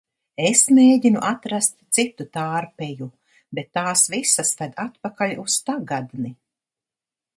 [0.45, 3.09] Es mēģinu atrast citu tārpeju,
[3.59, 6.33] bet tās visas ved atpakaļ uz tagadni!